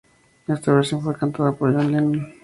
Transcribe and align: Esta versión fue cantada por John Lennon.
Esta 0.47 0.73
versión 0.73 1.03
fue 1.03 1.15
cantada 1.15 1.51
por 1.51 1.71
John 1.75 1.91
Lennon. 1.91 2.33